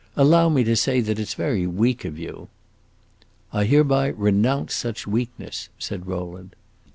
[0.17, 2.49] Allow me to say that it 's very weak of you."
[3.53, 6.55] "I hereby renounce such weakness!" said Rowland.